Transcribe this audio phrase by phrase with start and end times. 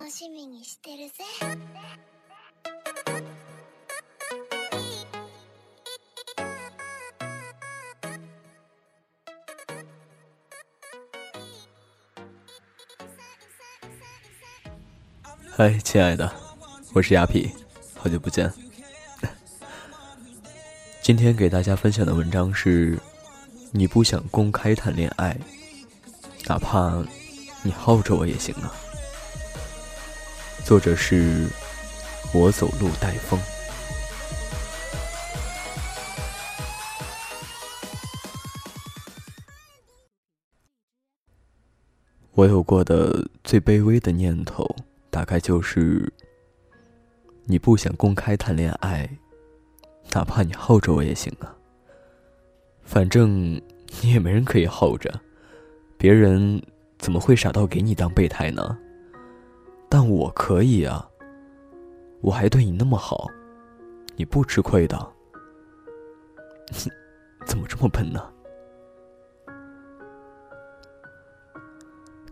[0.00, 1.24] 楽しみにしてるぜ。
[15.56, 16.30] 嗨，亲爱的，
[16.94, 17.50] 我是亚皮，
[17.96, 18.50] 好久不见。
[21.02, 22.98] 今天给大家分享的文章是：
[23.72, 25.36] 你不想公开谈恋爱，
[26.46, 27.04] 哪怕
[27.62, 28.72] 你耗着我也行啊。
[30.71, 31.49] 作者是
[32.33, 33.37] 我走路带风。
[42.31, 44.65] 我有过的最卑微的念头，
[45.09, 46.09] 大概就是：
[47.43, 49.09] 你不想公开谈恋爱，
[50.13, 51.53] 哪怕你耗着我也行啊。
[52.85, 53.61] 反正
[54.01, 55.19] 你也没人可以耗着，
[55.97, 56.63] 别人
[56.97, 58.77] 怎么会傻到给你当备胎呢？
[59.93, 61.05] 但我可以啊，
[62.21, 63.27] 我还对你那么好，
[64.15, 64.97] 你不吃亏的。
[67.45, 68.23] 怎么这么笨呢？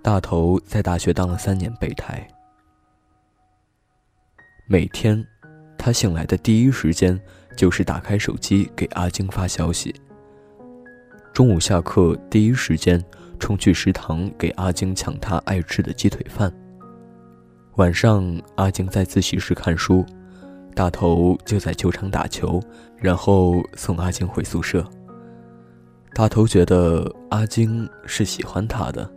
[0.00, 2.24] 大头在大学当了三年备胎，
[4.68, 5.26] 每天
[5.76, 7.20] 他醒来的第一时间
[7.56, 9.92] 就是打开手机给阿晶发消息。
[11.32, 13.04] 中午下课第一时间
[13.40, 16.52] 冲去食堂给阿晶抢她爱吃的鸡腿饭。
[17.78, 18.24] 晚上
[18.56, 20.04] 阿晶在自习室看书，
[20.74, 22.60] 大头就在球场打球，
[22.96, 24.84] 然后送阿晶回宿舍。
[26.12, 29.08] 大头觉得阿晶是喜欢他的。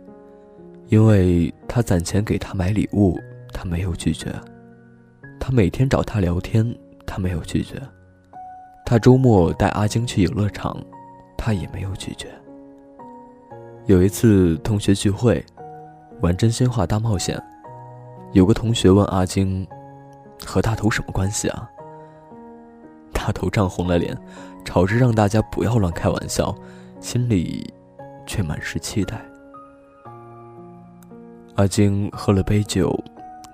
[0.86, 3.18] 因为他攒钱给他买礼物，
[3.52, 4.30] 他没有拒绝；
[5.40, 6.64] 他每天找他聊天，
[7.04, 7.74] 他没有拒绝；
[8.86, 10.76] 他周末带阿晶去游乐场，
[11.36, 12.28] 他也没有拒绝。
[13.86, 15.44] 有一次同学聚会，
[16.20, 17.42] 玩真心话大冒险，
[18.32, 19.66] 有个同学问阿晶
[20.44, 21.68] ：“和大头什么关系啊？”
[23.12, 24.16] 大头涨红了脸，
[24.64, 26.54] 吵着让大家不要乱开玩笑，
[26.98, 27.72] 心里
[28.26, 29.20] 却满是期待。
[31.56, 32.92] 阿晶喝了杯酒，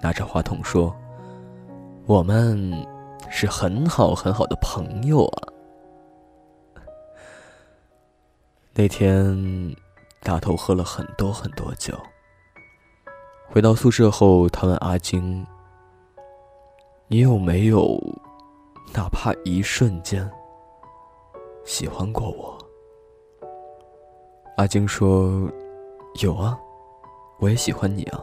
[0.00, 0.94] 拿着话筒说
[2.06, 2.72] ：“我们
[3.28, 5.42] 是很好很好的朋友啊。”
[8.74, 9.74] 那天，
[10.22, 11.92] 大头喝了很多很多酒。
[13.50, 15.44] 回到宿舍后，他问阿晶
[17.08, 17.98] ：“你有没有，
[18.94, 20.30] 哪怕一瞬间，
[21.64, 22.56] 喜欢过我？”
[24.58, 25.50] 阿晶说
[26.22, 26.58] ：“有啊。”
[27.40, 28.20] 我也喜欢你啊，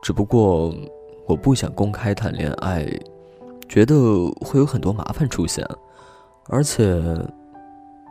[0.00, 0.72] 只不过
[1.26, 2.86] 我不想公开谈恋爱，
[3.68, 3.96] 觉得
[4.40, 5.66] 会有很多麻烦出现，
[6.48, 7.02] 而且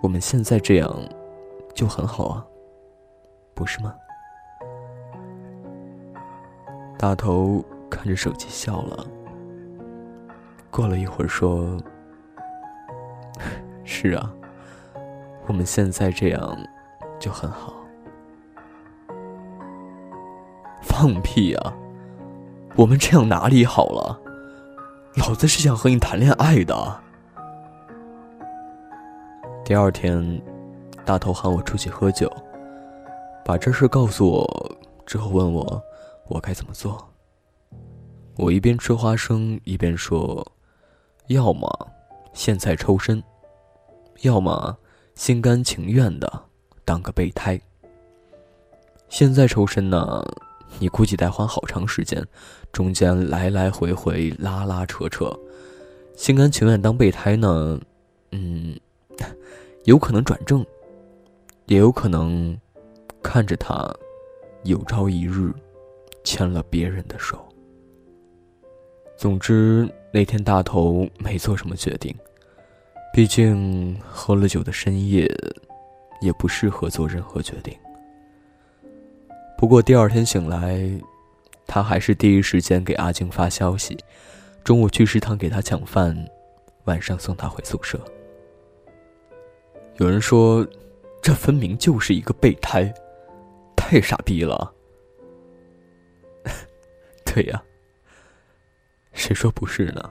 [0.04, 0.94] 我们现在这样
[1.74, 2.46] 就很好啊，
[3.54, 3.96] 不是吗？
[6.98, 9.06] 大头看着手机笑了，
[10.72, 11.78] 过了一会儿说
[13.84, 14.34] ：“是啊，
[15.46, 16.58] 我们现在这样
[17.20, 17.74] 就很好。”
[20.82, 21.74] 放屁呀！
[22.76, 24.20] 我们这样哪里好了？
[25.18, 27.00] 老子是想和你谈恋爱的。
[29.64, 30.42] 第二天，
[31.04, 32.32] 大头喊我出去喝酒，
[33.44, 34.72] 把这事告诉我
[35.06, 35.82] 之后，问我
[36.28, 37.08] 我该怎么做。
[38.36, 40.46] 我一边吃花生一边说：
[41.28, 41.70] 要么
[42.34, 43.24] 现在抽身，
[44.22, 44.78] 要么
[45.16, 46.44] 心甘情愿的
[46.84, 47.60] 当个备胎。
[49.08, 50.24] 现在抽身呢？
[50.80, 52.22] 你估计得花好长时间，
[52.74, 55.32] 中间来来回回拉拉扯扯，
[56.18, 57.80] 心甘情愿当备胎呢？
[58.32, 58.78] 嗯，
[59.86, 60.66] 有可能转正，
[61.68, 62.60] 也有可能
[63.24, 63.90] 看着他
[64.64, 65.54] 有朝一日
[66.26, 67.42] 牵了别人的手。
[69.16, 72.14] 总之那天大头没做什么决定，
[73.14, 75.26] 毕竟喝了酒的深夜
[76.20, 77.74] 也不适合做任何决定。
[79.58, 80.86] 不过第二天醒来，
[81.66, 83.98] 他还是第一时间给阿晶发消息，
[84.66, 86.14] 中午去食堂给他抢饭，
[86.84, 87.98] 晚上送他回宿舍。
[89.96, 90.68] 有人说，
[91.22, 92.94] 这分明就是一个备胎，
[93.78, 94.75] 太傻逼了。
[97.36, 97.62] 对呀，
[99.12, 100.10] 谁说不是呢？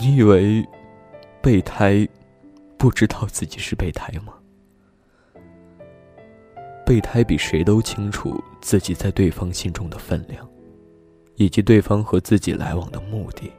[0.00, 0.66] 你以为
[1.42, 2.08] 备胎
[2.78, 4.32] 不知道自己是备胎吗？
[6.86, 10.48] 备胎比谁都清楚自己在对方心中的分量，
[11.34, 13.52] 以及对方和自己来往的目的。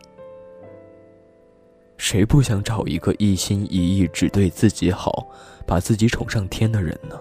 [1.98, 5.30] 谁不想找一个一心一意只对自己好、
[5.68, 7.16] 把自己宠上天的人呢？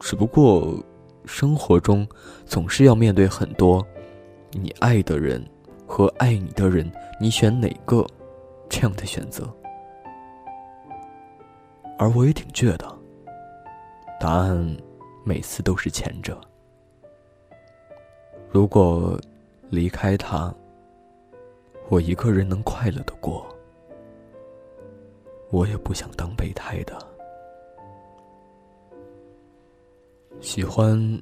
[0.00, 0.76] 只不过，
[1.28, 2.08] 生活中
[2.46, 3.86] 总是要面对很多
[4.52, 5.44] 你爱的人
[5.86, 6.90] 和爱你的人，
[7.20, 8.04] 你选哪个
[8.68, 9.46] 这样的选择。
[11.98, 12.98] 而我也挺倔的，
[14.18, 14.76] 答案
[15.24, 16.40] 每次都是前者。
[18.50, 19.20] 如果
[19.68, 20.52] 离开他，
[21.88, 23.46] 我一个人能快乐的过，
[25.50, 27.07] 我也不想当备胎的。
[30.40, 31.20] 喜欢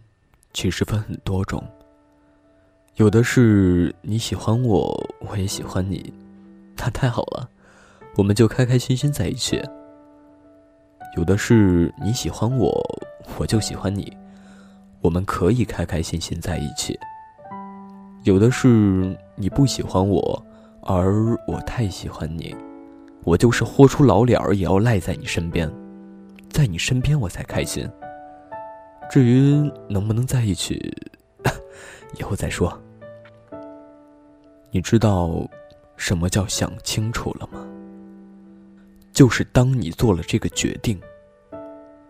[0.52, 1.62] 其实分很多种，
[2.96, 6.12] 有的是你喜欢我，我也喜欢你，
[6.76, 7.48] 那太好了，
[8.16, 9.62] 我们就开开心心在一起。
[11.16, 12.70] 有的是你喜欢我，
[13.38, 14.14] 我就喜欢你，
[15.00, 16.98] 我们可以开开心心在一起。
[18.24, 20.46] 有的是你不喜欢我，
[20.82, 22.54] 而我太喜欢你，
[23.24, 25.72] 我就是豁出老脸儿也要赖在你身边，
[26.50, 27.88] 在你身边我才开心。
[29.10, 30.94] 至于能不能在一起，
[32.18, 32.76] 以后再说。
[34.70, 35.48] 你知道
[35.96, 37.66] 什么叫想清楚了吗？
[39.12, 41.00] 就是当你做了这个决定，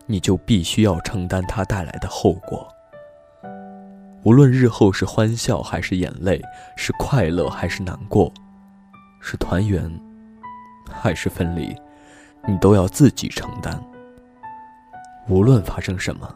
[0.05, 2.67] 你就必须要承担它带来的后果。
[4.23, 6.41] 无论日后是欢笑还是眼泪，
[6.75, 8.29] 是快乐还是难过，
[9.21, 9.89] 是团圆
[10.91, 11.73] 还是分离，
[12.45, 13.81] 你都要自己承担。
[15.29, 16.35] 无论发生什么，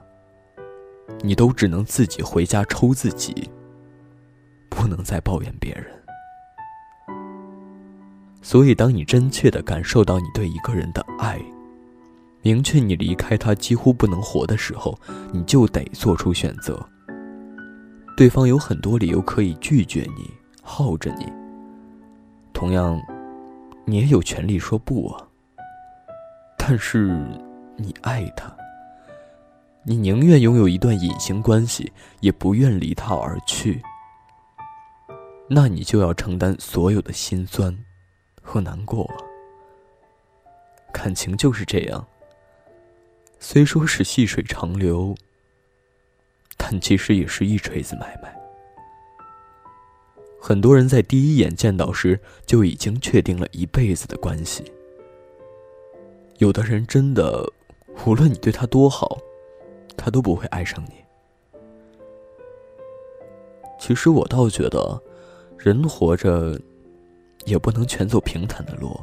[1.22, 3.50] 你都只能自己回家抽自己，
[4.70, 5.86] 不能再抱怨别人。
[8.42, 11.40] 所以，当你真切的感受到你对一个人的爱，
[12.42, 14.98] 明确你离开他几乎不能活的时候，
[15.32, 16.84] 你就得做出选择。
[18.18, 20.30] 对方有很多理由可以拒绝你，
[20.64, 21.32] 耗着你。
[22.52, 23.00] 同样，
[23.86, 25.28] 你也有权利说不啊。
[26.58, 27.24] 但是，
[27.78, 28.52] 你爱他，
[29.86, 33.82] 你宁愿拥有一段隐形关系，也不愿离他而去。
[35.50, 37.78] 那你就要承担所有的心酸。
[38.44, 39.08] 和难过，
[40.92, 42.06] 感情就是这样。
[43.40, 45.16] 虽说是细水长流，
[46.58, 48.36] 但其实也是一锤子买卖。
[50.42, 54.70] 很多人在第一眼见到时就已经确定了一辈子的关系。
[56.40, 57.48] 有的人真的，
[58.06, 59.20] 无论你对他多好，
[59.96, 60.94] 他都不会爱上你。
[63.80, 65.02] 其实我倒觉得，
[65.58, 66.60] 人活着。
[67.46, 68.96] 也不能全走平坦的路。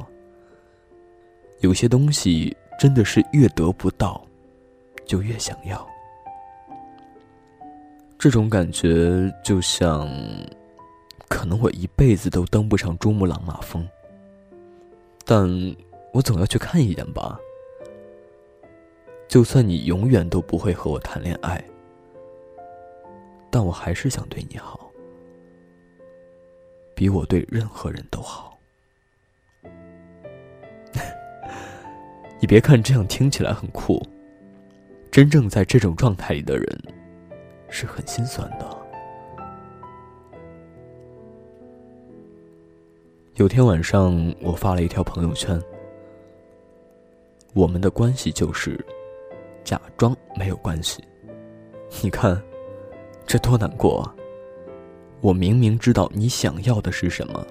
[1.59, 4.25] 有些东西真的是越得不到，
[5.05, 5.85] 就越想要。
[8.17, 10.09] 这种感觉就像，
[11.27, 13.85] 可能我一辈子都登不上珠穆朗玛峰，
[15.25, 15.45] 但
[16.13, 17.37] 我总要去看一眼吧。
[19.29, 21.63] 就算你永远都不会和我谈恋爱，
[23.51, 24.89] 但我还是想对你好。
[26.95, 28.57] 比我对任何人都好。
[32.41, 34.01] 你别看这样听起来很酷，
[35.11, 36.67] 真正在这种状态里的人
[37.69, 38.77] 是很心酸的。
[43.35, 45.61] 有天晚上，我发了一条朋友圈
[47.53, 48.83] ：“我们的关系就是
[49.69, 51.03] 假装没有关系。
[52.01, 52.41] ”你看，
[53.27, 54.15] 这多难过啊！
[55.21, 57.45] 我明明知道你想要的是什么，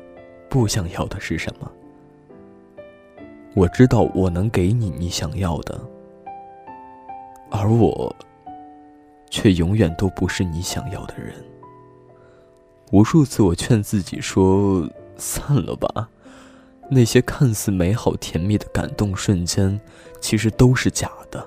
[0.51, 1.71] 不想要的是什么。
[3.55, 5.81] 我知道我能给你你想要的，
[7.51, 8.13] 而我
[9.31, 11.33] 却永远都不是你想要的人。
[12.91, 16.09] 无数次我劝自己说：“散了吧，
[16.91, 19.81] 那些看似美好甜蜜的感动瞬间，
[20.21, 21.47] 其实都是假的。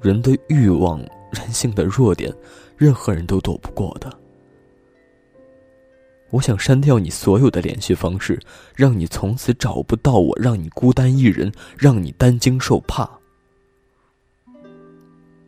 [0.00, 1.00] 人的欲望，
[1.32, 2.34] 人性的弱点，
[2.76, 4.12] 任何人都躲不过的。”
[6.30, 8.38] 我想删掉你所有的联系方式，
[8.76, 13.08] 让你从此找不到我，让你孤单一人，让你担惊受怕。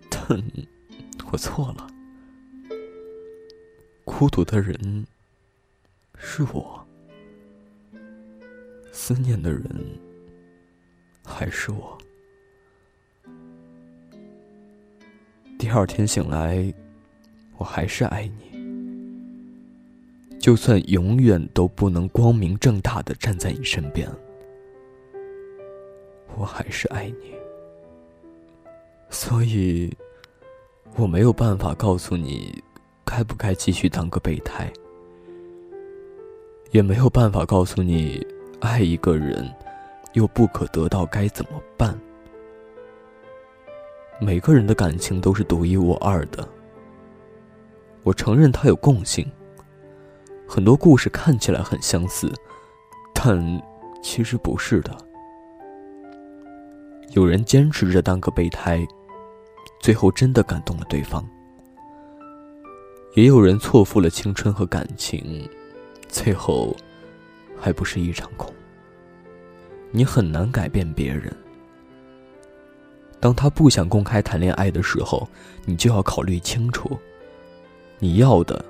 [0.09, 0.43] 但，
[1.31, 1.87] 我错了。
[4.07, 5.07] 孤独的人
[6.17, 6.83] 是我，
[8.91, 9.63] 思念的人
[11.23, 11.99] 还是我。
[15.61, 16.73] 第二天醒来，
[17.59, 18.49] 我还是爱你。
[20.39, 24.09] 就算永远都不能光明正大的站在你身边，
[26.35, 27.35] 我还是爱你。
[29.11, 29.95] 所以，
[30.97, 32.65] 我没有办法告诉你
[33.05, 34.73] 该不该继续当个备胎，
[36.71, 38.27] 也没有办法告诉你
[38.61, 39.47] 爱一个人
[40.15, 41.95] 又不可得到该怎么办。
[44.23, 46.47] 每个人的感情都是独一无二的。
[48.03, 49.27] 我承认它有共性，
[50.47, 52.31] 很多故事看起来很相似，
[53.15, 53.63] 但
[54.03, 54.95] 其实不是的。
[57.13, 58.87] 有人坚持着当个备胎，
[59.81, 61.23] 最后真的感动了对方；
[63.15, 65.49] 也有人错付了青春和感情，
[66.09, 66.77] 最后
[67.59, 68.53] 还不是一场空。
[69.91, 71.35] 你很难改变别人。
[73.21, 75.29] 当他不想公开谈恋爱的时候，
[75.67, 76.99] 你就要考虑清楚，
[77.99, 78.65] 你要的，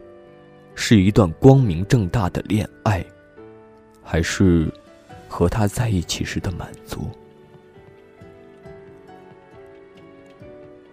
[0.75, 3.07] 是一段光明正大的恋爱，
[4.02, 4.69] 还是
[5.28, 7.09] 和他在一起时的满足？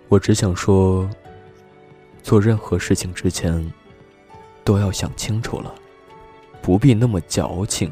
[0.08, 1.10] 我只想说，
[2.22, 3.74] 做任何事情之前，
[4.64, 5.74] 都要想清楚了，
[6.62, 7.92] 不必那么矫情，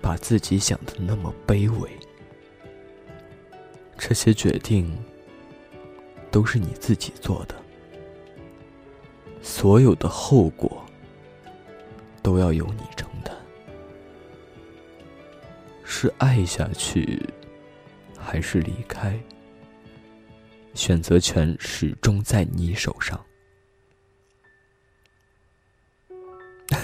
[0.00, 1.88] 把自己想的那么卑微。
[4.04, 4.92] 这些决定
[6.28, 7.54] 都是你自己做的，
[9.40, 10.84] 所有的后果
[12.20, 13.32] 都要由你承担。
[15.84, 17.24] 是爱下去，
[18.18, 19.16] 还是离开？
[20.74, 23.24] 选择权始终在你手上。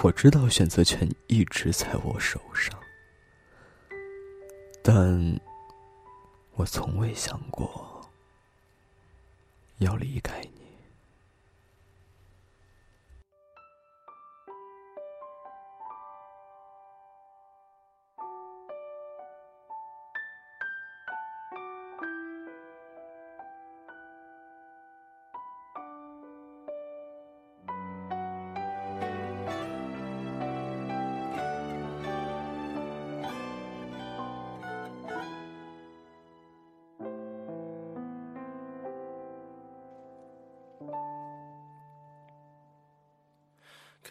[0.00, 2.72] 我知道选择权一直在我手上。
[4.86, 5.40] 但
[6.56, 8.06] 我从未想过
[9.78, 10.53] 要离开你。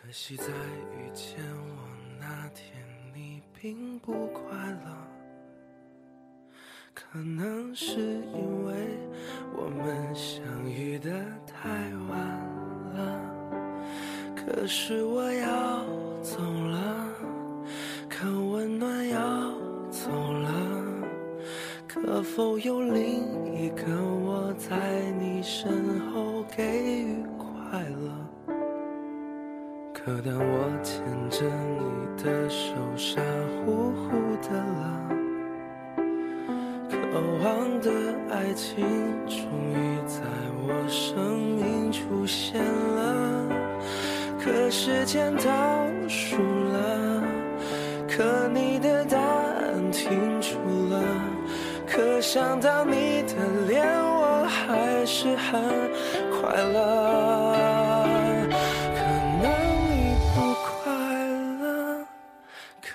[0.05, 0.43] 可惜在
[0.98, 1.88] 遇见我
[2.19, 2.74] 那天，
[3.15, 4.91] 你并不快乐。
[6.93, 8.74] 可能是因为
[9.55, 11.10] 我们相遇的
[11.48, 11.69] 太
[12.10, 12.19] 晚
[12.93, 13.22] 了。
[14.36, 15.86] 可是我要
[16.22, 17.07] 走了，
[18.10, 19.53] 可温暖要
[19.89, 20.83] 走了。
[21.88, 26.62] 可否有另一个我在你身后给
[27.05, 27.33] 予？
[30.05, 31.45] 可当我牵着
[31.79, 33.22] 你的手，傻
[33.63, 34.10] 乎乎
[34.41, 35.10] 的了，
[36.89, 36.98] 渴
[37.41, 37.89] 望的
[38.29, 38.86] 爱情
[39.25, 39.38] 终
[39.72, 40.19] 于在
[40.67, 43.48] 我生命出现了。
[44.43, 47.24] 可时间倒数了，
[48.10, 50.50] 可你的答案停住
[50.89, 51.01] 了，
[51.88, 53.36] 可想到你的
[53.69, 55.62] 脸，我还是很
[56.29, 57.23] 快乐。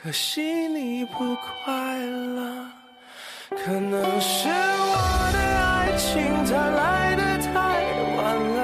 [0.01, 2.71] 可惜你不快乐，
[3.51, 7.51] 可能是我的爱情它来的太
[8.17, 8.19] 晚
[8.57, 8.59] 了。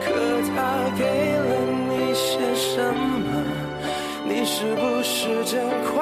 [0.00, 0.04] 可
[0.48, 0.56] 他
[0.96, 1.02] 给
[1.36, 1.48] 了
[1.86, 3.26] 你些什么？
[4.24, 5.94] 你是不是真快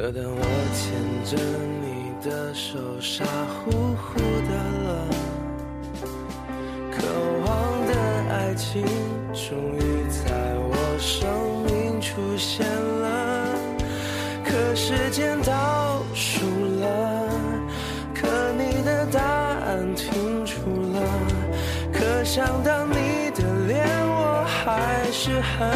[0.00, 0.40] 可当我
[0.72, 1.36] 牵着
[1.82, 5.04] 你的手，傻乎乎的了，
[6.90, 7.06] 渴
[7.44, 7.46] 望
[7.86, 7.92] 的
[8.32, 8.82] 爱情
[9.34, 10.24] 终于在
[10.56, 11.28] 我生
[11.66, 13.54] 命出现了。
[14.42, 16.46] 可时间倒数
[16.80, 17.28] 了，
[18.14, 18.26] 可
[18.56, 20.54] 你的答案停住
[20.94, 21.02] 了，
[21.92, 25.68] 可想到你的脸，我还是很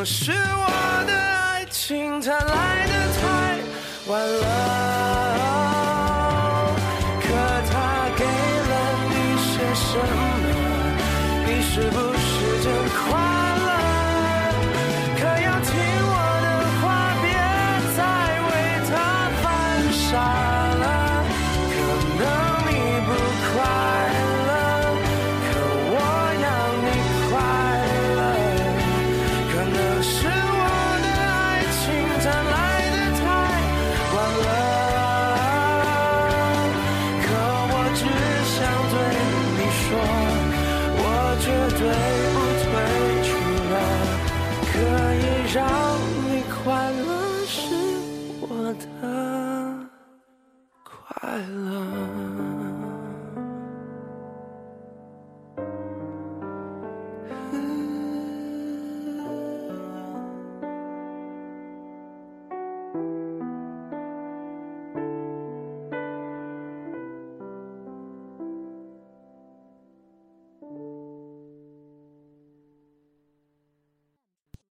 [0.00, 3.58] 可是我的爱情它来的太
[4.10, 4.49] 晚了。
[51.30, 51.86] 爱了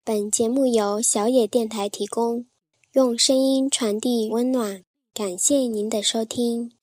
[0.03, 2.47] 本节目由小野电台提供
[2.93, 4.86] 用声音传递温暖。
[5.17, 6.76] 感谢您的收听。